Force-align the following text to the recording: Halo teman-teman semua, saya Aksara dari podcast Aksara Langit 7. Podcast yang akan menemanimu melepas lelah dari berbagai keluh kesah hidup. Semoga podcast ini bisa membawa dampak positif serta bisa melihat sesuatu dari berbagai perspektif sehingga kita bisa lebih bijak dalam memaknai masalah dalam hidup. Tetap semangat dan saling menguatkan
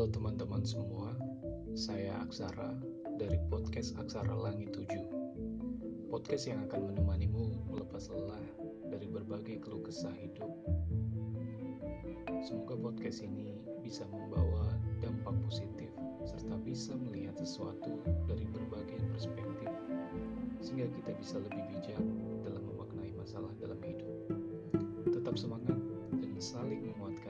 Halo 0.00 0.16
teman-teman 0.16 0.64
semua, 0.64 1.12
saya 1.76 2.24
Aksara 2.24 2.72
dari 3.20 3.36
podcast 3.52 3.92
Aksara 4.00 4.32
Langit 4.32 4.72
7. 4.72 6.08
Podcast 6.08 6.48
yang 6.48 6.64
akan 6.64 6.88
menemanimu 6.88 7.68
melepas 7.68 8.08
lelah 8.08 8.40
dari 8.88 9.04
berbagai 9.04 9.60
keluh 9.60 9.84
kesah 9.84 10.16
hidup. 10.16 10.48
Semoga 12.40 12.80
podcast 12.80 13.20
ini 13.20 13.60
bisa 13.84 14.08
membawa 14.08 14.72
dampak 15.04 15.36
positif 15.44 15.92
serta 16.24 16.56
bisa 16.64 16.96
melihat 16.96 17.36
sesuatu 17.36 18.00
dari 18.24 18.48
berbagai 18.48 19.04
perspektif 19.12 19.68
sehingga 20.64 20.88
kita 20.96 21.12
bisa 21.20 21.44
lebih 21.44 21.60
bijak 21.76 22.00
dalam 22.40 22.64
memaknai 22.72 23.12
masalah 23.20 23.52
dalam 23.60 23.76
hidup. 23.84 24.08
Tetap 25.12 25.36
semangat 25.36 25.76
dan 26.24 26.32
saling 26.40 26.88
menguatkan 26.88 27.29